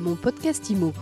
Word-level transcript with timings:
Mon 0.00 0.16
podcast 0.16 0.70
IMO. 0.70 0.94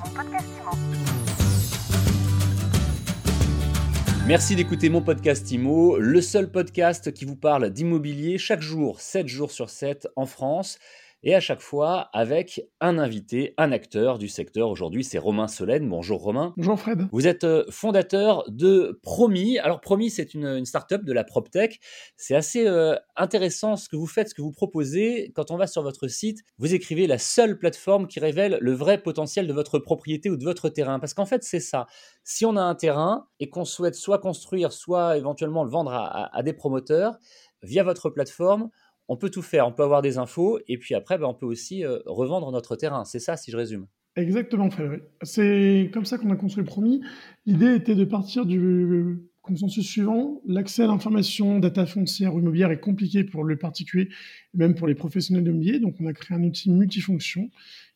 Merci 4.26 4.56
d'écouter 4.56 4.88
mon 4.88 5.02
podcast 5.02 5.52
IMO, 5.52 5.98
le 5.98 6.21
seul 6.21 6.50
podcast 6.50 7.13
qui 7.15 7.25
vous 7.25 7.37
parle 7.37 7.71
d'immobilier 7.71 8.39
chaque 8.39 8.61
jour, 8.61 9.01
7 9.01 9.29
jours 9.29 9.53
sur 9.53 9.71
7 9.71 10.09
en 10.17 10.27
France 10.27 10.81
et 11.23 11.35
à 11.35 11.41
chaque 11.41 11.61
fois 11.61 12.09
avec 12.12 12.61
un 12.80 12.99
invité, 12.99 13.55
un 13.59 13.73
acteur 13.73 14.19
du 14.19 14.29
secteur. 14.29 14.71
Aujourd'hui, 14.71 15.03
c'est 15.05 15.18
Romain 15.18 15.48
Solène. 15.48 15.89
Bonjour 15.89 16.23
Romain. 16.23 16.55
Bonjour 16.57 16.79
Fred. 16.79 17.09
Vous 17.12 17.27
êtes 17.27 17.45
euh, 17.45 17.64
fondateur 17.71 18.45
de 18.48 19.00
Promis. 19.03 19.59
Alors 19.59 19.81
Promis, 19.81 20.11
c'est 20.11 20.35
une, 20.35 20.46
une 20.46 20.64
start-up 20.64 21.04
de 21.04 21.12
la 21.12 21.25
PropTech. 21.25 21.81
C'est 22.17 22.36
assez 22.36 22.67
euh, 22.67 22.95
intéressant 23.17 23.77
ce 23.77 23.89
que 23.89 23.96
vous 23.96 24.07
faites, 24.07 24.29
ce 24.29 24.35
que 24.35 24.43
vous 24.43 24.53
proposez. 24.53 25.32
Quand 25.35 25.50
on 25.50 25.57
va 25.57 25.67
sur 25.67 25.82
votre 25.82 26.07
site, 26.09 26.39
vous 26.59 26.75
écrivez 26.75 27.07
la 27.07 27.19
seule 27.19 27.59
plateforme 27.59 28.07
qui 28.07 28.21
révèle 28.21 28.59
le 28.61 28.73
vrai 28.73 28.98
potentiel 28.98 29.46
de 29.46 29.53
votre 29.53 29.79
propriété 29.79 30.30
ou 30.30 30.37
de 30.37 30.45
votre 30.45 30.69
terrain. 30.69 31.00
Parce 31.00 31.14
qu'en 31.14 31.27
fait, 31.27 31.43
c'est 31.43 31.61
ça. 31.61 31.86
Si 32.22 32.46
on 32.46 32.56
a 32.56 32.62
un 32.62 32.74
terrain 32.74 33.27
et 33.41 33.48
qu'on 33.48 33.64
souhaite 33.64 33.94
soit 33.94 34.19
construire, 34.19 34.72
soit 34.72 35.16
éventuellement 35.16 35.64
le 35.64 35.70
vendre 35.70 35.92
à, 35.92 36.34
à 36.36 36.42
des 36.42 36.52
promoteurs, 36.52 37.19
via 37.62 37.82
votre 37.82 38.10
plateforme, 38.10 38.70
on 39.08 39.16
peut 39.16 39.30
tout 39.30 39.42
faire. 39.42 39.66
On 39.66 39.72
peut 39.72 39.82
avoir 39.82 40.02
des 40.02 40.18
infos 40.18 40.60
et 40.68 40.78
puis 40.78 40.94
après, 40.94 41.18
ben, 41.18 41.26
on 41.26 41.34
peut 41.34 41.46
aussi 41.46 41.84
euh, 41.84 41.98
revendre 42.06 42.52
notre 42.52 42.76
terrain. 42.76 43.04
C'est 43.04 43.18
ça, 43.18 43.36
si 43.36 43.50
je 43.50 43.56
résume. 43.56 43.86
Exactement, 44.16 44.70
Frédéric. 44.70 45.02
C'est 45.22 45.90
comme 45.92 46.04
ça 46.04 46.18
qu'on 46.18 46.30
a 46.30 46.36
construit 46.36 46.64
le 46.64 46.68
promis. 46.68 47.00
L'idée 47.46 47.74
était 47.74 47.94
de 47.94 48.04
partir 48.04 48.46
du 48.46 49.18
consensus 49.42 49.86
suivant. 49.86 50.42
L'accès 50.44 50.82
à 50.82 50.86
l'information 50.88 51.58
data 51.58 51.86
foncière 51.86 52.34
ou 52.34 52.40
immobilière 52.40 52.70
est 52.70 52.80
compliqué 52.80 53.24
pour 53.24 53.44
le 53.44 53.56
particulier, 53.56 54.08
même 54.54 54.74
pour 54.74 54.88
les 54.88 54.94
professionnels 54.94 55.44
de 55.44 55.78
Donc, 55.78 55.96
on 56.00 56.06
a 56.06 56.12
créé 56.12 56.36
un 56.36 56.42
outil 56.42 56.70
multifonction 56.70 57.50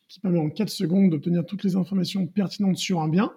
qui 0.07 0.19
permet 0.19 0.39
en 0.39 0.49
4 0.49 0.69
secondes 0.69 1.09
d'obtenir 1.09 1.45
toutes 1.45 1.63
les 1.63 1.75
informations 1.75 2.25
pertinentes 2.25 2.77
sur 2.77 3.01
un 3.01 3.09
bien 3.09 3.31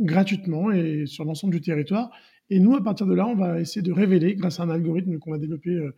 gratuitement 0.00 0.70
et 0.70 1.04
sur 1.06 1.24
l'ensemble 1.24 1.52
du 1.52 1.60
territoire. 1.60 2.10
Et 2.48 2.58
nous, 2.58 2.74
à 2.74 2.82
partir 2.82 3.06
de 3.06 3.14
là, 3.14 3.26
on 3.26 3.36
va 3.36 3.60
essayer 3.60 3.82
de 3.82 3.92
révéler, 3.92 4.34
grâce 4.34 4.60
à 4.60 4.64
un 4.64 4.70
algorithme 4.70 5.18
qu'on 5.18 5.32
a 5.32 5.38
développé 5.38 5.70
euh, 5.70 5.94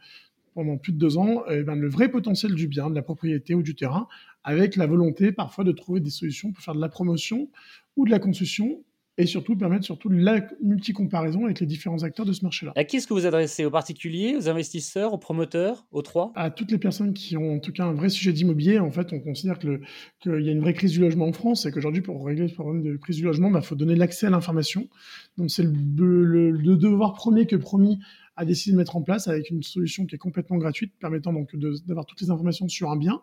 pendant 0.55 0.77
plus 0.77 0.93
de 0.93 0.99
deux 0.99 1.19
ans 1.19 1.43
eh 1.51 1.63
ben, 1.63 1.75
le 1.75 1.89
vrai 1.89 2.09
potentiel 2.09 2.55
du 2.55 2.69
bien, 2.69 2.91
de 2.91 2.95
la 2.95 3.03
propriété 3.03 3.55
ou 3.55 3.63
du 3.63 3.75
terrain, 3.75 4.09
avec 4.45 4.77
la 4.77 4.87
volonté 4.87 5.33
parfois 5.33 5.65
de 5.65 5.73
trouver 5.73 6.01
des 6.01 6.11
solutions 6.11 6.53
pour 6.53 6.63
faire 6.63 6.75
de 6.75 6.81
la 6.81 6.89
promotion 6.89 7.49
ou 7.97 8.05
de 8.05 8.11
la 8.11 8.19
construction 8.19 8.83
et 9.19 9.27
surtout 9.27 9.57
permettre 9.57 9.85
surtout 9.85 10.09
la 10.09 10.47
multi-comparaison 10.63 11.45
avec 11.45 11.61
les 11.61 11.67
différents 11.67 12.03
acteurs 12.03 12.25
de 12.25 12.33
ce 12.33 12.43
marché-là. 12.45 12.73
À 12.77 12.85
qui 12.85 12.97
est-ce 12.97 13.07
que 13.07 13.13
vous 13.13 13.27
adressez? 13.27 13.65
Aux 13.65 13.71
particuliers, 13.71 14.37
aux 14.37 14.49
investisseurs, 14.49 15.13
aux 15.13 15.19
promoteurs, 15.19 15.87
aux 15.93 16.03
trois? 16.03 16.33
À 16.35 16.51
toutes 16.51 16.71
les 16.71 16.79
personnes 16.79 17.13
qui 17.13 17.37
ont 17.37 17.57
en 17.57 17.59
tout 17.59 17.73
cas 17.73 17.85
un 17.85 17.93
vrai 17.93 18.09
sujet 18.09 18.33
d'immobilier. 18.33 18.79
En 18.79 18.91
fait, 18.91 19.13
on 19.13 19.21
considère 19.21 19.59
qu'il 19.59 19.81
y 20.25 20.49
a 20.49 20.53
une 20.53 20.61
vraie 20.61 20.73
crise 20.73 20.93
du 20.93 21.01
logement 21.01 21.27
en 21.27 21.33
France 21.33 21.67
et 21.67 21.73
qu'aujourd'hui, 21.73 22.01
pour 22.01 22.25
régler 22.25 22.49
ce 22.49 22.55
problème 22.55 22.83
de 22.83 22.97
crise 22.97 23.17
du 23.17 23.25
logement, 23.25 23.49
il 23.49 23.53
bah, 23.53 23.61
faut 23.61 23.75
donner 23.75 23.97
l'accès 23.97 24.27
à 24.27 24.31
l'information. 24.31 24.89
Donc 25.37 25.51
c'est 25.51 25.65
le, 25.65 26.51
le, 26.51 26.77
devoir 26.77 27.13
premier 27.13 27.47
que 27.47 27.57
promis 27.57 27.99
a 28.37 28.45
décidé 28.45 28.73
de 28.73 28.79
mettre 28.79 28.97
en 28.97 29.03
place 29.03 29.29
avec 29.29 29.51
une 29.51 29.63
solution 29.63 30.07
qui 30.07 30.15
est 30.15 30.19
complètement 30.19 30.57
gratuite, 30.57 30.93
permettant 30.99 31.33
donc 31.33 31.55
d'avoir 31.87 32.07
toutes 32.07 32.21
les 32.21 32.31
informations 32.31 32.69
sur 32.69 32.91
un 32.91 32.97
bien. 32.97 33.21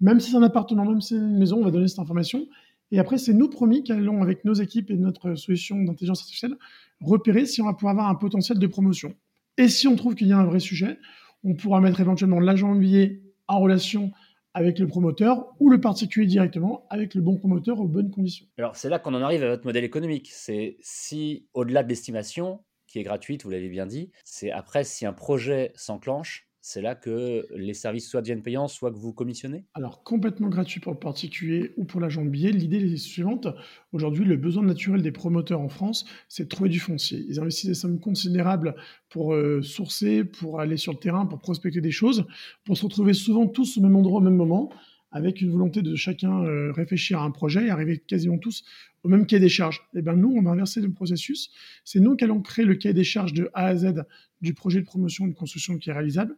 Même 0.00 0.20
si 0.20 0.30
c'est 0.30 0.36
un 0.36 0.42
appartement, 0.42 0.84
même 0.84 1.00
si 1.00 1.14
c'est 1.14 1.20
une 1.20 1.38
maison, 1.38 1.58
on 1.58 1.64
va 1.64 1.70
donner 1.70 1.88
cette 1.88 1.98
information. 1.98 2.46
Et 2.90 2.98
après, 2.98 3.18
c'est 3.18 3.32
nous 3.32 3.48
promis 3.48 3.82
qu'allons, 3.82 4.22
avec 4.22 4.44
nos 4.44 4.54
équipes 4.54 4.90
et 4.90 4.96
notre 4.96 5.34
solution 5.34 5.82
d'intelligence 5.82 6.20
artificielle, 6.20 6.56
repérer 7.00 7.46
si 7.46 7.60
on 7.60 7.64
va 7.64 7.72
pouvoir 7.72 7.92
avoir 7.92 8.08
un 8.08 8.14
potentiel 8.14 8.58
de 8.58 8.66
promotion. 8.66 9.14
Et 9.58 9.68
si 9.68 9.88
on 9.88 9.96
trouve 9.96 10.14
qu'il 10.14 10.28
y 10.28 10.32
a 10.32 10.38
un 10.38 10.44
vrai 10.44 10.60
sujet, 10.60 10.98
on 11.42 11.54
pourra 11.54 11.80
mettre 11.80 12.00
éventuellement 12.00 12.40
l'agent 12.40 12.70
immobilier 12.70 13.22
en 13.48 13.60
relation 13.60 14.12
avec 14.54 14.78
le 14.78 14.86
promoteur 14.86 15.46
ou 15.58 15.68
le 15.68 15.80
particulier 15.80 16.26
directement 16.26 16.86
avec 16.88 17.14
le 17.14 17.20
bon 17.20 17.36
promoteur 17.36 17.80
aux 17.80 17.88
bonnes 17.88 18.10
conditions. 18.10 18.46
Alors 18.56 18.76
c'est 18.76 18.88
là 18.88 19.00
qu'on 19.00 19.14
en 19.14 19.20
arrive 19.20 19.42
à 19.42 19.48
votre 19.48 19.66
modèle 19.66 19.84
économique. 19.84 20.28
C'est 20.32 20.76
si 20.80 21.48
au-delà 21.54 21.82
de 21.82 21.88
l'estimation, 21.88 22.60
qui 22.94 23.00
est 23.00 23.02
gratuite, 23.02 23.42
vous 23.42 23.50
l'avez 23.50 23.68
bien 23.68 23.86
dit, 23.86 24.12
c'est 24.22 24.52
après 24.52 24.84
si 24.84 25.04
un 25.04 25.12
projet 25.12 25.72
s'enclenche, 25.74 26.46
c'est 26.60 26.80
là 26.80 26.94
que 26.94 27.44
les 27.56 27.74
services 27.74 28.08
soit 28.08 28.20
deviennent 28.20 28.44
payants, 28.44 28.68
soit 28.68 28.92
que 28.92 28.96
vous 28.96 29.12
commissionnez? 29.12 29.64
Alors, 29.74 30.04
complètement 30.04 30.48
gratuit 30.48 30.78
pour 30.78 30.92
le 30.92 30.98
particulier 31.00 31.72
ou 31.76 31.86
pour 31.86 32.00
l'agent 32.00 32.24
de 32.24 32.30
billet. 32.30 32.52
L'idée 32.52 32.76
est 32.76 32.96
suivante. 32.96 33.48
Aujourd'hui, 33.92 34.24
le 34.24 34.36
besoin 34.36 34.62
naturel 34.62 35.02
des 35.02 35.10
promoteurs 35.10 35.60
en 35.60 35.68
France, 35.68 36.06
c'est 36.28 36.44
de 36.44 36.48
trouver 36.48 36.70
du 36.70 36.78
foncier. 36.78 37.24
Ils 37.28 37.40
investissent 37.40 37.70
des 37.70 37.74
sommes 37.74 37.98
considérables 37.98 38.76
pour 39.08 39.34
euh, 39.34 39.60
sourcer, 39.60 40.22
pour 40.22 40.60
aller 40.60 40.76
sur 40.76 40.92
le 40.92 40.98
terrain, 41.00 41.26
pour 41.26 41.40
prospecter 41.40 41.80
des 41.80 41.90
choses, 41.90 42.24
pour 42.64 42.78
se 42.78 42.84
retrouver 42.84 43.12
souvent 43.12 43.48
tous 43.48 43.76
au 43.76 43.80
même 43.80 43.96
endroit 43.96 44.20
au 44.20 44.22
même 44.22 44.36
moment 44.36 44.70
avec 45.14 45.40
une 45.40 45.50
volonté 45.50 45.80
de 45.80 45.94
chacun 45.94 46.44
euh, 46.44 46.72
réfléchir 46.72 47.20
à 47.20 47.24
un 47.24 47.30
projet 47.30 47.66
et 47.66 47.70
arriver 47.70 47.98
quasiment 47.98 48.36
tous 48.36 48.64
au 49.04 49.08
même 49.08 49.26
cahier 49.26 49.40
des 49.40 49.48
charges. 49.48 49.80
Eh 49.94 50.02
bien 50.02 50.14
nous, 50.14 50.34
on 50.36 50.42
va 50.42 50.50
inverser 50.50 50.80
le 50.80 50.90
processus. 50.90 51.50
C'est 51.84 52.00
nous 52.00 52.16
qui 52.16 52.24
allons 52.24 52.42
créer 52.42 52.64
le 52.64 52.74
cahier 52.74 52.94
des 52.94 53.04
charges 53.04 53.32
de 53.32 53.48
A 53.54 53.66
à 53.66 53.76
Z 53.76 54.04
du 54.42 54.52
projet 54.52 54.80
de 54.80 54.84
promotion 54.84 55.26
et 55.26 55.30
de 55.30 55.34
construction 55.34 55.78
qui 55.78 55.88
est 55.88 55.92
réalisable 55.92 56.36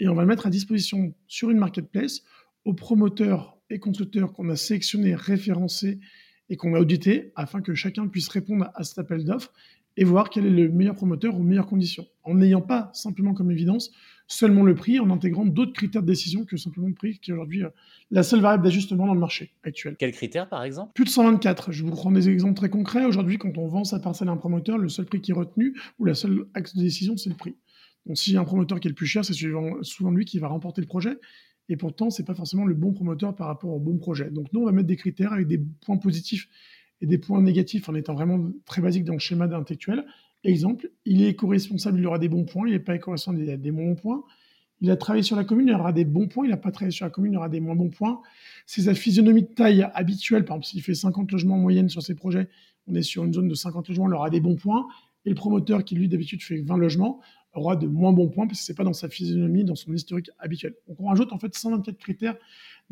et 0.00 0.08
on 0.08 0.14
va 0.14 0.22
le 0.22 0.28
mettre 0.28 0.46
à 0.46 0.50
disposition 0.50 1.14
sur 1.26 1.50
une 1.50 1.58
marketplace 1.58 2.22
aux 2.64 2.74
promoteurs 2.74 3.58
et 3.70 3.78
constructeurs 3.78 4.32
qu'on 4.32 4.48
a 4.48 4.56
sélectionnés, 4.56 5.14
référencés 5.14 5.98
et 6.48 6.56
qu'on 6.56 6.74
a 6.74 6.80
audités 6.80 7.32
afin 7.34 7.60
que 7.60 7.74
chacun 7.74 8.06
puisse 8.06 8.28
répondre 8.28 8.70
à 8.74 8.84
cet 8.84 8.98
appel 8.98 9.24
d'offres 9.24 9.52
et 9.96 10.04
voir 10.04 10.30
quel 10.30 10.46
est 10.46 10.50
le 10.50 10.68
meilleur 10.68 10.94
promoteur 10.94 11.36
aux 11.36 11.42
meilleures 11.42 11.66
conditions, 11.66 12.06
en 12.24 12.34
n'ayant 12.34 12.62
pas 12.62 12.90
simplement 12.94 13.34
comme 13.34 13.50
évidence 13.50 13.92
seulement 14.32 14.62
le 14.62 14.74
prix, 14.74 14.98
en 14.98 15.10
intégrant 15.10 15.44
d'autres 15.44 15.72
critères 15.72 16.02
de 16.02 16.06
décision 16.06 16.44
que 16.44 16.56
simplement 16.56 16.88
le 16.88 16.94
prix, 16.94 17.18
qui 17.18 17.30
est 17.30 17.34
aujourd'hui 17.34 17.64
euh, 17.64 17.68
la 18.10 18.22
seule 18.22 18.40
variable 18.40 18.64
d'ajustement 18.64 19.06
dans 19.06 19.14
le 19.14 19.20
marché 19.20 19.52
actuel. 19.62 19.96
Quels 19.98 20.12
critères 20.12 20.48
par 20.48 20.64
exemple? 20.64 20.92
Plus 20.94 21.04
de 21.04 21.10
124. 21.10 21.72
Je 21.72 21.84
vous 21.84 21.90
prends 21.90 22.10
des 22.10 22.28
exemples 22.28 22.54
très 22.54 22.70
concrets. 22.70 23.04
Aujourd'hui, 23.04 23.38
quand 23.38 23.56
on 23.58 23.66
vend 23.68 23.84
sa 23.84 24.00
parcelle 24.00 24.28
à 24.28 24.32
un 24.32 24.36
promoteur, 24.36 24.78
le 24.78 24.88
seul 24.88 25.04
prix 25.04 25.20
qui 25.20 25.32
est 25.32 25.34
retenu, 25.34 25.76
ou 25.98 26.04
la 26.04 26.14
seule 26.14 26.46
axe 26.54 26.74
de 26.74 26.82
décision, 26.82 27.16
c'est 27.16 27.30
le 27.30 27.36
prix. 27.36 27.56
Donc, 28.06 28.16
s'il 28.16 28.32
y 28.32 28.36
a 28.36 28.40
un 28.40 28.44
promoteur 28.44 28.80
qui 28.80 28.88
est 28.88 28.90
le 28.90 28.94
plus 28.94 29.06
cher, 29.06 29.24
c'est 29.24 29.34
souvent 29.34 30.10
lui 30.10 30.24
qui 30.24 30.38
va 30.38 30.48
remporter 30.48 30.80
le 30.80 30.86
projet. 30.86 31.18
Et 31.68 31.76
pourtant, 31.76 32.10
ce 32.10 32.20
n'est 32.20 32.26
pas 32.26 32.34
forcément 32.34 32.64
le 32.64 32.74
bon 32.74 32.92
promoteur 32.92 33.36
par 33.36 33.46
rapport 33.46 33.70
au 33.70 33.78
bon 33.78 33.96
projet. 33.98 34.30
Donc, 34.30 34.52
nous, 34.52 34.60
on 34.60 34.66
va 34.66 34.72
mettre 34.72 34.88
des 34.88 34.96
critères 34.96 35.32
avec 35.32 35.46
des 35.46 35.58
points 35.84 35.98
positifs 35.98 36.48
et 37.02 37.06
des 37.06 37.18
points 37.18 37.42
négatifs 37.42 37.88
en 37.88 37.94
étant 37.94 38.14
vraiment 38.14 38.50
très 38.64 38.80
basique 38.80 39.04
dans 39.04 39.12
le 39.12 39.18
schéma 39.18 39.48
d'intellectuel. 39.48 40.04
Exemple, 40.44 40.90
il 41.04 41.22
est 41.22 41.30
éco-responsable, 41.30 41.98
il 41.98 42.06
aura 42.06 42.18
des 42.18 42.28
bons 42.28 42.44
points. 42.44 42.66
Il 42.66 42.72
n'est 42.72 42.78
pas 42.78 42.94
éco-responsable, 42.94 43.44
il 43.44 43.50
a 43.50 43.56
des 43.56 43.72
moins 43.72 43.86
bons 43.86 43.96
points. 43.96 44.24
Il 44.80 44.90
a 44.90 44.96
travaillé 44.96 45.22
sur 45.22 45.36
la 45.36 45.44
commune, 45.44 45.68
il 45.68 45.74
aura 45.74 45.92
des 45.92 46.04
bons 46.04 46.28
points. 46.28 46.44
Il 46.46 46.50
n'a 46.50 46.56
pas 46.56 46.70
travaillé 46.70 46.92
sur 46.92 47.04
la 47.04 47.10
commune, 47.10 47.32
il 47.32 47.36
aura 47.36 47.48
des 47.48 47.60
moins 47.60 47.74
bons 47.74 47.90
points. 47.90 48.20
C'est 48.66 48.82
sa 48.82 48.94
physionomie 48.94 49.42
de 49.42 49.48
taille 49.48 49.86
habituelle. 49.94 50.44
Par 50.44 50.56
exemple, 50.56 50.66
s'il 50.66 50.82
fait 50.82 50.94
50 50.94 51.30
logements 51.32 51.56
en 51.56 51.60
moyenne 51.60 51.88
sur 51.88 52.02
ses 52.02 52.14
projets, 52.14 52.48
on 52.86 52.94
est 52.94 53.02
sur 53.02 53.24
une 53.24 53.32
zone 53.32 53.48
de 53.48 53.54
50 53.54 53.88
logements, 53.88 54.08
il 54.08 54.14
aura 54.14 54.30
des 54.30 54.40
bons 54.40 54.56
points. 54.56 54.86
Et 55.24 55.28
le 55.28 55.34
promoteur 55.34 55.84
qui, 55.84 55.94
lui, 55.96 56.08
d'habitude, 56.08 56.42
fait 56.42 56.60
20 56.60 56.76
logements, 56.76 57.20
aura 57.54 57.76
de 57.76 57.86
moins 57.86 58.12
bons 58.12 58.28
points 58.28 58.46
parce 58.46 58.60
que 58.60 58.64
c'est 58.64 58.74
pas 58.74 58.84
dans 58.84 58.92
sa 58.92 59.08
physionomie, 59.08 59.64
dans 59.64 59.74
son 59.74 59.92
historique 59.92 60.30
habituel. 60.38 60.74
Donc 60.88 61.00
on 61.00 61.06
rajoute 61.06 61.32
en 61.32 61.38
fait 61.38 61.54
124 61.54 61.96
critères 61.98 62.36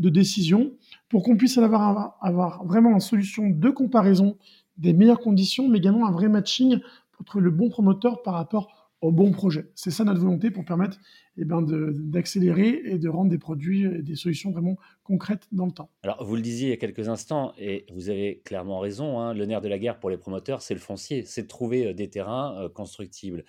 de 0.01 0.09
décision 0.09 0.73
pour 1.09 1.23
qu'on 1.23 1.37
puisse 1.37 1.59
avoir, 1.59 2.17
avoir 2.21 2.65
vraiment 2.65 2.91
une 2.91 3.01
solution 3.01 3.49
de 3.49 3.71
comparaison 3.71 4.37
des 4.79 4.93
meilleures 4.93 5.21
conditions, 5.21 5.69
mais 5.69 5.79
également 5.79 6.07
un 6.07 6.13
vrai 6.13 6.29
matching 6.29 6.81
trouver 7.25 7.45
le 7.45 7.51
bon 7.51 7.69
promoteur 7.69 8.23
par 8.23 8.35
rapport 8.35 8.80
au 9.01 9.13
bon 9.13 9.33
projet. 9.33 9.71
C'est 9.75 9.91
ça 9.91 10.05
notre 10.05 10.21
volonté 10.21 10.51
pour 10.51 10.65
permettre 10.65 10.99
eh 11.37 11.45
ben, 11.45 11.63
d'accélérer 11.63 12.83
et 12.85 12.99
de 12.99 13.09
rendre 13.09 13.31
des 13.31 13.39
produits 13.39 13.85
et 13.85 14.03
des 14.03 14.15
solutions 14.15 14.51
vraiment 14.51 14.77
concrètes 15.05 15.47
dans 15.53 15.67
le 15.67 15.73
temps. 15.73 15.91
Alors, 16.03 16.25
vous 16.25 16.37
le 16.37 16.43
disiez 16.43 16.69
il 16.69 16.71
y 16.71 16.75
a 16.75 16.77
quelques 16.77 17.09
instants, 17.09 17.55
et 17.57 17.87
vous 17.93 18.11
avez 18.11 18.43
clairement 18.45 18.79
raison, 18.79 19.19
hein, 19.21 19.33
le 19.33 19.47
nerf 19.47 19.61
de 19.61 19.69
la 19.69 19.79
guerre 19.79 19.99
pour 19.99 20.11
les 20.11 20.19
promoteurs, 20.19 20.61
c'est 20.63 20.75
le 20.75 20.81
foncier, 20.81 21.25
c'est 21.25 21.43
de 21.43 21.49
trouver 21.49 21.87
euh, 21.87 21.95
des 21.95 22.11
terrains 22.11 22.57
euh, 22.61 22.69
constructibles. 22.69 23.45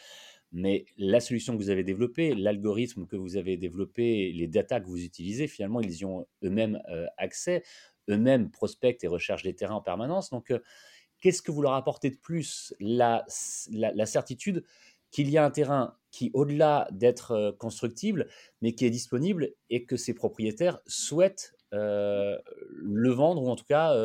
Mais 0.54 0.86
la 0.98 1.22
solution 1.22 1.54
que 1.54 1.62
vous 1.62 1.70
avez 1.70 1.84
développée, 1.84 2.36
l'algorithme 2.36 3.06
que 3.06 3.16
vous 3.16 3.38
avez 3.38 3.56
développé, 3.56 4.32
les 4.34 4.48
datas 4.48 4.82
que 4.82 4.88
vous 4.88 5.04
utilisez, 5.04 5.48
finalement, 5.48 5.80
ils 5.80 5.96
y 6.00 6.06
ont 6.06 6.28
eux-mêmes 6.44 6.82
euh, 6.90 7.06
accès, 7.18 7.64
eux-mêmes 8.10 8.52
prospectent 8.52 9.04
et 9.04 9.08
recherchent 9.08 9.44
des 9.44 9.54
terrains 9.54 9.76
en 9.76 9.82
permanence. 9.82 10.30
Donc, 10.30 10.52
qu'est-ce 11.22 11.42
que 11.42 11.52
vous 11.52 11.62
leur 11.62 11.74
apportez 11.74 12.10
de 12.10 12.18
plus? 12.18 12.74
La, 12.80 13.24
certitude 14.06 14.66
qu'il 15.12 15.30
y 15.30 15.38
a 15.38 15.46
un 15.46 15.52
terrain 15.52 15.96
qui, 16.12 16.32
au-delà 16.34 16.88
d'être 16.92 17.32
euh, 17.32 17.52
constructible, 17.52 18.28
mais 18.62 18.74
qui 18.74 18.86
est 18.86 18.90
disponible 18.90 19.50
et 19.70 19.86
que 19.86 19.96
ses 19.96 20.14
propriétaires 20.14 20.80
souhaitent 20.88 21.54
le 21.74 23.12
vendre 23.12 23.42
ou 23.42 23.50
en 23.50 23.56
tout 23.56 23.64
cas 23.64 23.96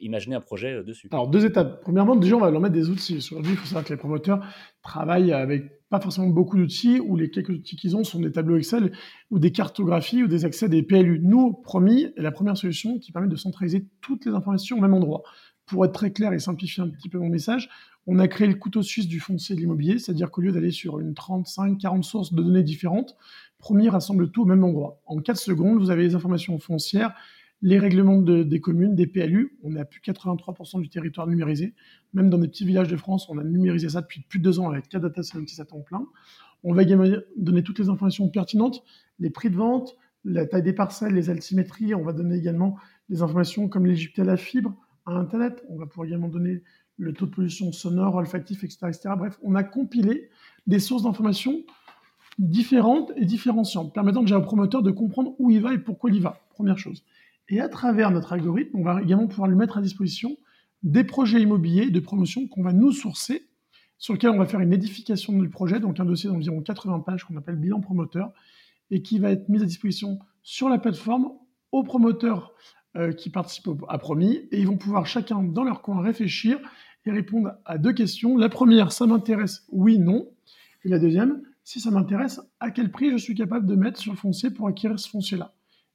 imaginer 0.00 0.34
un 0.34 0.40
projet 0.40 0.82
dessus 0.82 1.08
Alors, 1.12 1.28
deux 1.28 1.46
étapes. 1.46 1.80
Premièrement, 1.82 2.16
déjà, 2.16 2.34
on 2.34 2.40
va 2.40 2.50
leur 2.50 2.60
mettre 2.60 2.74
des 2.74 2.90
outils. 2.90 3.18
Aujourd'hui, 3.18 3.52
il 3.52 3.56
faut 3.56 3.66
savoir 3.66 3.84
que 3.84 3.90
les 3.90 3.96
promoteurs 3.96 4.44
travaillent 4.82 5.32
avec 5.32 5.76
pas 5.88 6.00
forcément 6.00 6.28
beaucoup 6.28 6.56
d'outils, 6.56 7.00
ou 7.00 7.16
les 7.16 7.30
quelques 7.30 7.50
outils 7.50 7.76
qu'ils 7.76 7.96
ont 7.96 8.04
sont 8.04 8.20
des 8.20 8.32
tableaux 8.32 8.56
Excel 8.56 8.92
ou 9.30 9.38
des 9.38 9.52
cartographies 9.52 10.22
ou 10.22 10.28
des 10.28 10.44
accès 10.44 10.66
à 10.66 10.68
des 10.68 10.82
PLU. 10.82 11.20
Nous, 11.22 11.52
promis, 11.52 12.08
la 12.16 12.32
première 12.32 12.56
solution 12.56 12.98
qui 12.98 13.12
permet 13.12 13.28
de 13.28 13.36
centraliser 13.36 13.86
toutes 14.00 14.26
les 14.26 14.32
informations 14.32 14.78
au 14.78 14.80
même 14.80 14.94
endroit. 14.94 15.22
Pour 15.64 15.84
être 15.84 15.92
très 15.92 16.12
clair 16.12 16.32
et 16.32 16.38
simplifier 16.38 16.82
un 16.82 16.88
petit 16.88 17.08
peu 17.08 17.18
mon 17.18 17.28
message, 17.28 17.68
on 18.06 18.18
a 18.18 18.28
créé 18.28 18.46
le 18.46 18.54
couteau 18.54 18.82
suisse 18.82 19.08
du 19.08 19.20
foncier 19.20 19.56
de 19.56 19.60
l'immobilier, 19.60 19.98
c'est-à-dire 19.98 20.30
qu'au 20.30 20.40
lieu 20.40 20.52
d'aller 20.52 20.70
sur 20.70 21.00
une 21.00 21.14
35, 21.14 21.78
40 21.78 22.04
sources 22.04 22.32
de 22.32 22.42
données 22.42 22.62
différentes, 22.62 23.16
Promis 23.58 23.88
rassemble 23.88 24.30
tout 24.30 24.42
au 24.42 24.44
même 24.44 24.62
endroit. 24.64 25.00
En 25.06 25.20
4 25.20 25.36
secondes, 25.36 25.78
vous 25.78 25.90
avez 25.90 26.02
les 26.02 26.14
informations 26.14 26.58
foncières, 26.58 27.14
les 27.62 27.78
règlements 27.78 28.20
des 28.20 28.60
communes, 28.60 28.94
des 28.94 29.06
PLU. 29.06 29.58
On 29.62 29.76
a 29.76 29.84
plus 29.84 30.00
de 30.00 30.12
83% 30.12 30.80
du 30.80 30.88
territoire 30.90 31.26
numérisé. 31.26 31.74
Même 32.12 32.28
dans 32.28 32.38
des 32.38 32.48
petits 32.48 32.66
villages 32.66 32.88
de 32.88 32.96
France, 32.96 33.28
on 33.30 33.38
a 33.38 33.44
numérisé 33.44 33.88
ça 33.88 34.02
depuis 34.02 34.20
plus 34.20 34.38
de 34.38 34.44
deux 34.44 34.60
ans 34.60 34.68
avec 34.68 34.88
4 34.88 35.02
data 35.02 35.22
scientists 35.22 35.60
à 35.60 35.64
temps 35.64 35.80
plein. 35.80 36.06
On 36.64 36.74
va 36.74 36.82
également 36.82 37.06
donner 37.36 37.62
toutes 37.62 37.78
les 37.78 37.88
informations 37.88 38.28
pertinentes, 38.28 38.82
les 39.18 39.30
prix 39.30 39.50
de 39.50 39.56
vente, 39.56 39.96
la 40.24 40.46
taille 40.46 40.62
des 40.62 40.72
parcelles, 40.72 41.14
les 41.14 41.30
altimétries. 41.30 41.94
On 41.94 42.02
va 42.02 42.12
donner 42.12 42.36
également 42.36 42.76
des 43.08 43.22
informations 43.22 43.68
comme 43.68 43.86
l'égypte 43.86 44.18
à 44.18 44.24
la 44.24 44.36
fibre, 44.36 44.76
à 45.06 45.12
Internet. 45.12 45.64
On 45.70 45.76
va 45.76 45.86
pouvoir 45.86 46.06
également 46.06 46.28
donner 46.28 46.62
le 46.98 47.12
taux 47.12 47.26
de 47.26 47.30
pollution 47.30 47.72
sonore, 47.72 48.14
olfactif, 48.14 48.64
etc.. 48.64 48.96
Bref, 49.16 49.38
on 49.42 49.54
a 49.54 49.62
compilé 49.62 50.30
des 50.66 50.78
sources 50.78 51.02
d'informations 51.02 51.62
différentes 52.38 53.12
et 53.16 53.24
différenciantes, 53.24 53.94
permettant 53.94 54.22
déjà 54.22 54.38
au 54.38 54.42
promoteur 54.42 54.82
de 54.82 54.90
comprendre 54.90 55.34
où 55.38 55.50
il 55.50 55.60
va 55.60 55.72
et 55.72 55.78
pourquoi 55.78 56.10
il 56.10 56.16
y 56.16 56.20
va, 56.20 56.46
première 56.50 56.78
chose. 56.78 57.04
Et 57.48 57.60
à 57.60 57.68
travers 57.68 58.10
notre 58.10 58.32
algorithme, 58.32 58.78
on 58.78 58.82
va 58.82 59.00
également 59.00 59.26
pouvoir 59.26 59.48
lui 59.48 59.56
mettre 59.56 59.78
à 59.78 59.82
disposition 59.82 60.36
des 60.82 61.04
projets 61.04 61.40
immobiliers 61.40 61.90
de 61.90 62.00
promotion 62.00 62.46
qu'on 62.48 62.62
va 62.62 62.72
nous 62.72 62.92
sourcer, 62.92 63.48
sur 63.98 64.12
lesquels 64.12 64.30
on 64.30 64.38
va 64.38 64.46
faire 64.46 64.60
une 64.60 64.72
édification 64.72 65.32
du 65.38 65.48
projet, 65.48 65.80
donc 65.80 65.98
un 66.00 66.04
dossier 66.04 66.28
d'environ 66.28 66.60
80 66.60 67.00
pages 67.00 67.24
qu'on 67.24 67.36
appelle 67.36 67.56
bilan 67.56 67.80
promoteur, 67.80 68.32
et 68.90 69.02
qui 69.02 69.18
va 69.18 69.30
être 69.30 69.48
mis 69.48 69.62
à 69.62 69.64
disposition 69.64 70.18
sur 70.42 70.68
la 70.68 70.78
plateforme 70.78 71.30
aux 71.72 71.82
promoteurs 71.82 72.54
euh, 72.96 73.12
qui 73.12 73.30
participent 73.30 73.68
à 73.88 73.98
Promis, 73.98 74.40
et 74.50 74.60
ils 74.60 74.66
vont 74.66 74.76
pouvoir 74.76 75.06
chacun 75.06 75.42
dans 75.42 75.64
leur 75.64 75.82
coin 75.82 76.00
réfléchir 76.00 76.58
et 77.04 77.10
répondre 77.10 77.52
à 77.64 77.78
deux 77.78 77.92
questions. 77.92 78.36
La 78.36 78.48
première, 78.48 78.92
ça 78.92 79.06
m'intéresse, 79.06 79.64
oui, 79.70 79.98
non. 79.98 80.28
Et 80.84 80.88
la 80.88 80.98
deuxième, 80.98 81.42
si 81.62 81.80
ça 81.80 81.90
m'intéresse, 81.90 82.40
à 82.60 82.70
quel 82.70 82.90
prix 82.90 83.10
je 83.10 83.16
suis 83.16 83.34
capable 83.34 83.66
de 83.66 83.74
mettre 83.74 83.98
sur 83.98 84.12
le 84.12 84.18
foncier 84.18 84.50
pour 84.50 84.68
acquérir 84.68 84.98
ce 84.98 85.08
foncier-là? 85.08 85.52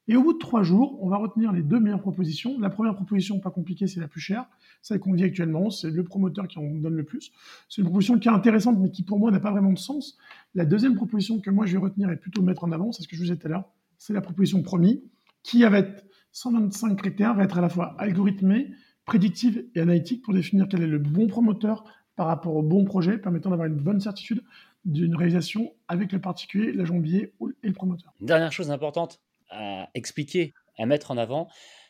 Et 0.08 0.16
au 0.16 0.22
bout 0.22 0.32
de 0.32 0.38
trois 0.38 0.62
jours, 0.62 0.98
on 1.00 1.08
va 1.08 1.16
retenir 1.16 1.52
les 1.52 1.62
deux 1.62 1.78
meilleures 1.78 2.00
propositions. 2.00 2.58
La 2.58 2.70
première 2.70 2.94
proposition, 2.94 3.38
pas 3.38 3.50
compliquée, 3.50 3.86
c'est 3.86 4.00
la 4.00 4.08
plus 4.08 4.20
chère, 4.20 4.46
celle 4.82 4.98
qu'on 4.98 5.12
vit 5.12 5.22
actuellement, 5.22 5.70
c'est 5.70 5.90
le 5.90 6.02
promoteur 6.02 6.48
qui 6.48 6.58
en 6.58 6.68
donne 6.74 6.96
le 6.96 7.04
plus. 7.04 7.30
C'est 7.68 7.82
une 7.82 7.86
proposition 7.86 8.18
qui 8.18 8.28
est 8.28 8.32
intéressante, 8.32 8.78
mais 8.80 8.90
qui 8.90 9.04
pour 9.04 9.18
moi 9.18 9.30
n'a 9.30 9.38
pas 9.38 9.52
vraiment 9.52 9.72
de 9.72 9.78
sens. 9.78 10.18
La 10.54 10.64
deuxième 10.64 10.96
proposition 10.96 11.40
que 11.40 11.50
moi 11.50 11.66
je 11.66 11.72
vais 11.72 11.78
retenir 11.78 12.10
et 12.10 12.16
plutôt 12.16 12.42
mettre 12.42 12.64
en 12.64 12.72
avant, 12.72 12.90
c'est 12.90 13.02
ce 13.02 13.08
que 13.08 13.14
je 13.14 13.20
vous 13.20 13.26
disais 13.26 13.36
tout 13.36 13.46
à 13.46 13.50
l'heure, 13.50 13.64
c'est 13.96 14.12
la 14.12 14.20
proposition 14.20 14.60
promis, 14.62 15.04
qui 15.44 15.64
avec 15.64 16.04
125 16.32 16.96
critères 16.96 17.34
va 17.34 17.44
être 17.44 17.58
à 17.58 17.60
la 17.60 17.68
fois 17.68 17.94
algorithmée, 17.98 18.70
prédictive 19.04 19.66
et 19.74 19.80
analytique 19.80 20.22
pour 20.22 20.34
définir 20.34 20.66
quel 20.68 20.82
est 20.82 20.86
le 20.86 20.98
bon 20.98 21.26
promoteur 21.26 21.84
par 22.16 22.26
rapport 22.26 22.54
au 22.56 22.62
bon 22.62 22.84
projet, 22.84 23.18
permettant 23.18 23.50
d'avoir 23.50 23.68
une 23.68 23.76
bonne 23.76 24.00
certitude 24.00 24.42
d'une 24.84 25.14
réalisation 25.14 25.74
avec 25.88 26.12
le 26.12 26.20
particulier, 26.20 26.72
l'agent 26.72 26.98
billet 26.98 27.32
et 27.62 27.68
le 27.68 27.72
promoteur. 27.72 28.12
Une 28.20 28.26
dernière 28.26 28.52
chose 28.52 28.70
importante, 28.70 29.20
à 29.50 29.88
expliquer, 29.94 30.54
à 30.78 30.86
mettre 30.86 31.10
en 31.10 31.18
avant, 31.18 31.48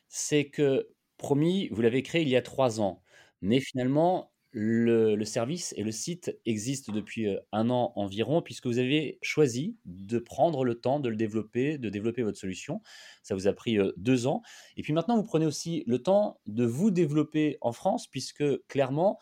c'est 0.08 0.46
que 0.46 0.88
Promis, 1.22 1.68
vous 1.68 1.82
l'avez 1.82 2.02
créé 2.02 2.22
il 2.22 2.28
y 2.28 2.34
a 2.34 2.42
trois 2.42 2.80
ans, 2.80 3.00
mais 3.42 3.60
finalement, 3.60 4.31
le, 4.52 5.24
service 5.24 5.74
et 5.76 5.82
le 5.82 5.92
site 5.92 6.38
existent 6.46 6.92
depuis 6.92 7.28
un 7.52 7.70
an 7.70 7.92
environ, 7.96 8.42
puisque 8.42 8.66
vous 8.66 8.78
avez 8.78 9.18
choisi 9.22 9.76
de 9.84 10.18
prendre 10.18 10.64
le 10.64 10.74
temps 10.74 11.00
de 11.00 11.08
le 11.08 11.16
développer, 11.16 11.78
de 11.78 11.88
développer 11.88 12.22
votre 12.22 12.38
solution. 12.38 12.80
Ça 13.22 13.34
vous 13.34 13.46
a 13.48 13.52
pris 13.52 13.78
deux 13.96 14.26
ans. 14.26 14.42
Et 14.76 14.82
puis 14.82 14.92
maintenant, 14.92 15.16
vous 15.16 15.24
prenez 15.24 15.46
aussi 15.46 15.84
le 15.86 16.02
temps 16.02 16.38
de 16.46 16.64
vous 16.64 16.90
développer 16.90 17.56
en 17.60 17.72
France, 17.72 18.06
puisque 18.06 18.44
clairement, 18.66 19.18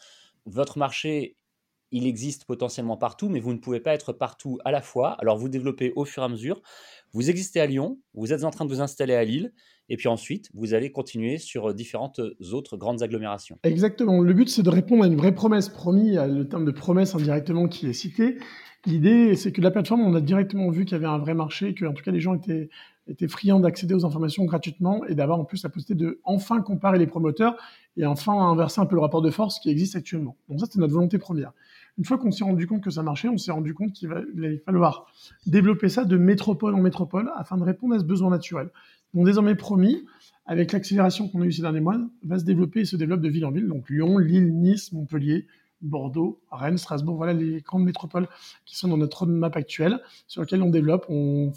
votre 0.46 0.78
marché 0.78 1.36
il 1.92 2.06
existe 2.06 2.44
potentiellement 2.44 2.96
partout, 2.96 3.28
mais 3.28 3.40
vous 3.40 3.52
ne 3.52 3.58
pouvez 3.58 3.80
pas 3.80 3.94
être 3.94 4.12
partout 4.12 4.58
à 4.64 4.70
la 4.70 4.80
fois. 4.80 5.16
Alors 5.20 5.36
vous 5.36 5.48
développez 5.48 5.92
au 5.96 6.04
fur 6.04 6.22
et 6.22 6.26
à 6.26 6.28
mesure. 6.28 6.62
Vous 7.12 7.30
existez 7.30 7.60
à 7.60 7.66
Lyon, 7.66 8.00
vous 8.14 8.32
êtes 8.32 8.44
en 8.44 8.50
train 8.50 8.64
de 8.64 8.70
vous 8.70 8.80
installer 8.80 9.14
à 9.14 9.24
Lille, 9.24 9.52
et 9.90 9.96
puis 9.96 10.08
ensuite, 10.08 10.48
vous 10.54 10.72
allez 10.72 10.90
continuer 10.90 11.36
sur 11.36 11.74
différentes 11.74 12.20
autres 12.52 12.76
grandes 12.76 13.02
agglomérations. 13.02 13.58
Exactement. 13.64 14.20
Le 14.20 14.32
but, 14.32 14.48
c'est 14.48 14.62
de 14.62 14.70
répondre 14.70 15.04
à 15.04 15.08
une 15.08 15.16
vraie 15.16 15.34
promesse 15.34 15.68
promise, 15.68 16.14
le 16.16 16.48
terme 16.48 16.64
de 16.64 16.70
promesse 16.70 17.14
indirectement 17.14 17.68
qui 17.68 17.88
est 17.88 17.92
cité. 17.92 18.38
L'idée, 18.86 19.34
c'est 19.34 19.52
que 19.52 19.60
la 19.60 19.70
plateforme, 19.70 20.00
on 20.00 20.14
a 20.14 20.22
directement 20.22 20.70
vu 20.70 20.84
qu'il 20.84 20.92
y 20.92 20.94
avait 20.94 21.06
un 21.06 21.18
vrai 21.18 21.34
marché, 21.34 21.74
que 21.74 21.84
tout 21.84 22.02
cas 22.02 22.12
les 22.12 22.20
gens 22.20 22.34
étaient, 22.34 22.70
friands 23.28 23.60
d'accéder 23.60 23.92
aux 23.94 24.06
informations 24.06 24.44
gratuitement 24.44 25.04
et 25.06 25.14
d'avoir 25.14 25.40
en 25.40 25.44
plus 25.44 25.62
la 25.64 25.68
possibilité 25.68 26.02
de 26.02 26.20
enfin 26.22 26.62
comparer 26.62 26.98
les 26.98 27.08
promoteurs 27.08 27.56
et 27.96 28.06
enfin 28.06 28.32
inverser 28.32 28.80
un 28.80 28.86
peu 28.86 28.94
le 28.94 29.00
rapport 29.00 29.20
de 29.20 29.30
force 29.30 29.58
qui 29.58 29.68
existe 29.68 29.96
actuellement. 29.96 30.36
Donc 30.48 30.60
ça, 30.60 30.66
c'était 30.66 30.78
notre 30.78 30.94
volonté 30.94 31.18
première. 31.18 31.52
Une 31.98 32.04
fois 32.04 32.16
qu'on 32.16 32.30
s'est 32.30 32.44
rendu 32.44 32.66
compte 32.66 32.82
que 32.82 32.90
ça 32.90 33.02
marchait, 33.02 33.28
on 33.28 33.36
s'est 33.36 33.50
rendu 33.50 33.74
compte 33.74 33.92
qu'il 33.92 34.10
allait 34.12 34.58
falloir 34.58 35.06
développer 35.46 35.88
ça 35.88 36.04
de 36.04 36.16
métropole 36.16 36.74
en 36.74 36.80
métropole 36.80 37.30
afin 37.36 37.56
de 37.58 37.64
répondre 37.64 37.96
à 37.96 37.98
ce 37.98 38.04
besoin 38.04 38.30
naturel. 38.30 38.70
Désormais 39.14 39.54
promis, 39.54 40.04
avec 40.46 40.72
l'accélération 40.72 41.28
qu'on 41.28 41.42
a 41.42 41.46
eue 41.46 41.52
ces 41.52 41.62
derniers 41.62 41.80
mois, 41.80 41.98
va 42.22 42.38
se 42.38 42.44
développer 42.44 42.80
et 42.80 42.84
se 42.84 42.96
développe 42.96 43.20
de 43.20 43.28
ville 43.28 43.44
en 43.44 43.50
ville. 43.50 43.66
Donc 43.66 43.88
Lyon, 43.90 44.18
Lille, 44.18 44.54
Nice, 44.54 44.92
Montpellier, 44.92 45.46
Bordeaux, 45.82 46.40
Rennes, 46.50 46.78
Strasbourg, 46.78 47.16
voilà 47.16 47.32
les 47.32 47.60
grandes 47.62 47.84
métropoles 47.84 48.28
qui 48.66 48.76
sont 48.76 48.88
dans 48.88 48.98
notre 48.98 49.20
roadmap 49.20 49.56
actuelle, 49.56 50.00
sur 50.26 50.42
lesquelles 50.42 50.62
on 50.62 50.70
développe, 50.70 51.06
on, 51.08 51.52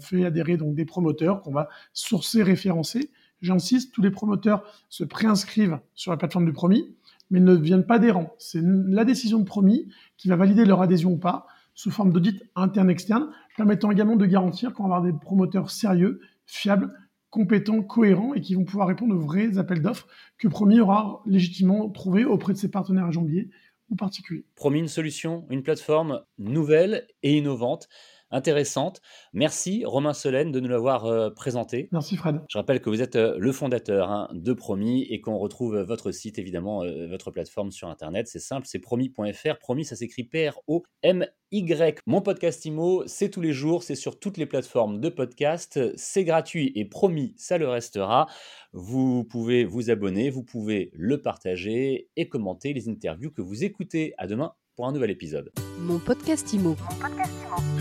fait 0.00 0.24
adhérer 0.24 0.56
donc 0.56 0.74
des 0.74 0.84
promoteurs 0.84 1.42
qu'on 1.42 1.52
va 1.52 1.68
sourcer, 1.92 2.42
référencer. 2.42 3.10
J'insiste, 3.42 3.92
tous 3.92 4.02
les 4.02 4.10
promoteurs 4.10 4.64
se 4.88 5.04
préinscrivent 5.04 5.78
sur 5.94 6.10
la 6.10 6.16
plateforme 6.16 6.46
du 6.46 6.52
promis 6.52 6.94
mais 7.30 7.40
ne 7.40 7.54
viennent 7.54 7.86
pas 7.86 7.98
des. 7.98 8.12
C'est 8.38 8.62
la 8.62 9.04
décision 9.04 9.38
de 9.38 9.44
promis 9.44 9.88
qui 10.16 10.28
va 10.28 10.36
valider 10.36 10.64
leur 10.64 10.80
adhésion 10.82 11.12
ou 11.12 11.18
pas, 11.18 11.46
sous 11.74 11.90
forme 11.90 12.12
d'audit 12.12 12.42
interne-externe, 12.56 13.28
permettant 13.56 13.90
également 13.90 14.16
de 14.16 14.26
garantir 14.26 14.72
qu'on 14.72 14.84
va 14.88 14.96
avoir 14.96 15.12
des 15.12 15.16
promoteurs 15.16 15.70
sérieux, 15.70 16.20
fiables, 16.48 16.92
compétents, 17.30 17.82
cohérents 17.82 18.34
et 18.34 18.40
qui 18.40 18.54
vont 18.54 18.64
pouvoir 18.64 18.88
répondre 18.88 19.14
aux 19.14 19.20
vrais 19.20 19.58
appels 19.58 19.82
d'offres 19.82 20.08
que 20.38 20.48
Promis 20.48 20.80
aura 20.80 21.22
légitimement 21.26 21.88
trouvé 21.90 22.24
auprès 22.24 22.54
de 22.54 22.58
ses 22.58 22.70
partenaires 22.70 23.04
à 23.04 23.10
Jambier 23.10 23.50
ou 23.90 23.96
particuliers. 23.96 24.44
Promis, 24.56 24.80
une 24.80 24.88
solution, 24.88 25.46
une 25.50 25.62
plateforme 25.62 26.22
nouvelle 26.38 27.06
et 27.22 27.36
innovante 27.36 27.88
intéressante. 28.30 29.00
Merci 29.32 29.84
Romain 29.84 30.12
Solène 30.12 30.52
de 30.52 30.60
nous 30.60 30.68
l'avoir 30.68 31.06
euh, 31.06 31.30
présenté. 31.30 31.88
Merci 31.92 32.16
Fred. 32.16 32.40
Je 32.48 32.58
rappelle 32.58 32.80
que 32.80 32.90
vous 32.90 33.02
êtes 33.02 33.16
euh, 33.16 33.36
le 33.38 33.52
fondateur 33.52 34.10
hein, 34.10 34.28
de 34.32 34.52
Promis 34.52 35.04
et 35.04 35.20
qu'on 35.20 35.38
retrouve 35.38 35.78
votre 35.78 36.12
site, 36.12 36.38
évidemment, 36.38 36.82
euh, 36.82 37.06
votre 37.08 37.30
plateforme 37.30 37.70
sur 37.70 37.88
Internet. 37.88 38.28
C'est 38.28 38.38
simple, 38.38 38.66
c'est 38.66 38.78
promis.fr. 38.78 39.58
Promis, 39.58 39.84
ça 39.84 39.96
s'écrit 39.96 40.24
P-R-O-M-Y. 40.24 42.00
Mon 42.06 42.20
podcast 42.20 42.64
IMO, 42.64 43.04
c'est 43.06 43.30
tous 43.30 43.40
les 43.40 43.52
jours, 43.52 43.82
c'est 43.82 43.94
sur 43.94 44.18
toutes 44.18 44.36
les 44.36 44.46
plateformes 44.46 45.00
de 45.00 45.08
podcast. 45.08 45.80
C'est 45.96 46.24
gratuit 46.24 46.72
et 46.74 46.84
promis, 46.84 47.34
ça 47.36 47.58
le 47.58 47.68
restera. 47.68 48.26
Vous 48.72 49.24
pouvez 49.24 49.64
vous 49.64 49.90
abonner, 49.90 50.30
vous 50.30 50.44
pouvez 50.44 50.90
le 50.92 51.22
partager 51.22 52.08
et 52.16 52.28
commenter 52.28 52.72
les 52.72 52.88
interviews 52.88 53.30
que 53.30 53.42
vous 53.42 53.64
écoutez. 53.64 54.14
À 54.18 54.26
demain 54.26 54.52
pour 54.76 54.86
un 54.86 54.92
nouvel 54.92 55.10
épisode. 55.10 55.50
Mon 55.80 55.98
podcast 55.98 56.54
Mon 56.54 56.74
podcast 56.74 57.34
IMO. 57.42 57.77